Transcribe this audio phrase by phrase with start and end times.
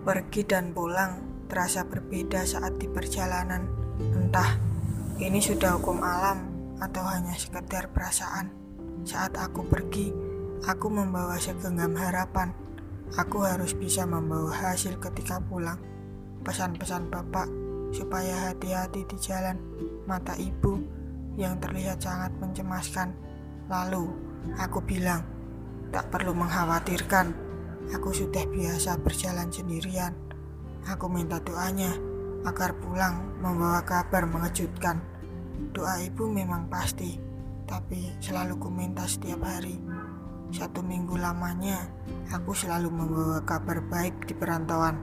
[0.00, 3.68] pergi dan pulang terasa berbeda saat di perjalanan.
[4.00, 4.56] Entah
[5.20, 6.48] ini sudah hukum alam
[6.80, 8.48] atau hanya sekedar perasaan.
[9.04, 10.08] Saat aku pergi,
[10.64, 12.56] aku membawa segenggam harapan.
[13.18, 15.76] Aku harus bisa membawa hasil ketika pulang.
[16.40, 17.48] Pesan-pesan bapak
[17.92, 19.60] supaya hati-hati di jalan.
[20.08, 20.80] Mata ibu
[21.36, 23.12] yang terlihat sangat mencemaskan.
[23.68, 24.08] Lalu
[24.56, 25.26] aku bilang,
[25.92, 27.49] tak perlu mengkhawatirkan.
[27.88, 30.12] Aku sudah biasa berjalan sendirian.
[30.84, 31.96] Aku minta doanya
[32.44, 35.00] agar pulang membawa kabar mengejutkan.
[35.72, 37.16] Doa ibu memang pasti,
[37.64, 39.80] tapi selalu ku minta setiap hari.
[40.52, 41.88] Satu minggu lamanya,
[42.28, 44.98] aku selalu membawa kabar baik di perantauan.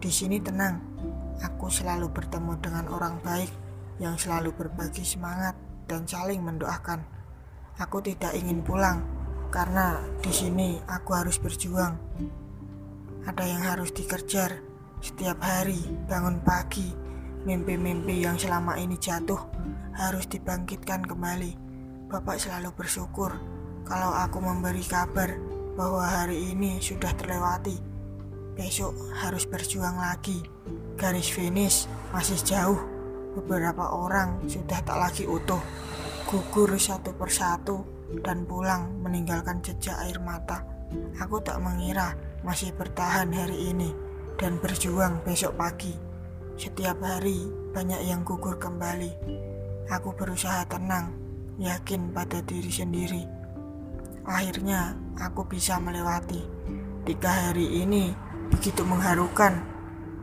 [0.00, 0.80] Di sini tenang,
[1.44, 3.52] aku selalu bertemu dengan orang baik
[4.00, 5.52] yang selalu berbagi semangat
[5.84, 7.04] dan saling mendoakan.
[7.76, 9.19] Aku tidak ingin pulang
[9.50, 11.98] karena di sini aku harus berjuang.
[13.26, 14.62] Ada yang harus dikejar,
[15.02, 16.94] setiap hari bangun pagi,
[17.44, 19.42] mimpi-mimpi yang selama ini jatuh
[19.98, 21.58] harus dibangkitkan kembali.
[22.06, 23.34] Bapak selalu bersyukur
[23.84, 25.34] kalau aku memberi kabar
[25.74, 27.74] bahwa hari ini sudah terlewati.
[28.54, 30.46] Besok harus berjuang lagi.
[30.94, 32.80] Garis finish masih jauh.
[33.34, 35.62] Beberapa orang sudah tak lagi utuh.
[36.26, 40.66] Gugur satu persatu dan pulang meninggalkan jejak air mata.
[41.22, 43.94] Aku tak mengira masih bertahan hari ini
[44.34, 45.94] dan berjuang besok pagi.
[46.58, 49.14] Setiap hari banyak yang gugur kembali.
[49.90, 51.14] Aku berusaha tenang,
[51.62, 53.22] yakin pada diri sendiri.
[54.26, 56.42] Akhirnya aku bisa melewati.
[57.06, 58.12] Tiga hari ini
[58.50, 59.62] begitu mengharukan.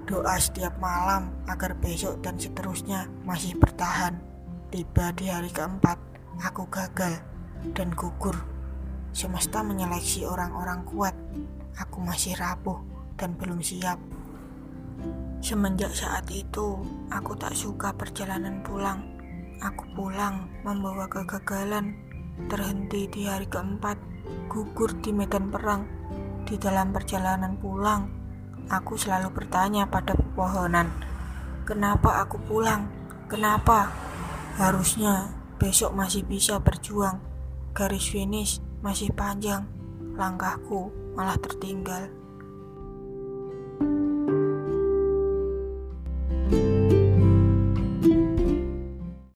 [0.07, 4.15] Doa setiap malam agar besok dan seterusnya masih bertahan.
[4.71, 5.99] Tiba di hari keempat,
[6.39, 7.36] aku gagal
[7.73, 8.35] dan gugur.
[9.13, 11.15] Semesta menyeleksi orang-orang kuat.
[11.77, 12.81] Aku masih rapuh
[13.17, 13.97] dan belum siap.
[15.41, 16.81] Semenjak saat itu,
[17.13, 19.05] aku tak suka perjalanan pulang.
[19.61, 21.97] Aku pulang membawa kegagalan,
[22.49, 23.97] terhenti di hari keempat,
[24.49, 25.85] gugur di medan perang.
[26.45, 28.09] Di dalam perjalanan pulang,
[28.69, 30.89] aku selalu bertanya pada pepohonan,
[31.65, 32.89] "Kenapa aku pulang?
[33.29, 33.89] Kenapa?"
[34.57, 37.26] Harusnya besok masih bisa berjuang.
[37.77, 39.61] Garis finish masih panjang,
[40.17, 42.09] langkahku malah tertinggal.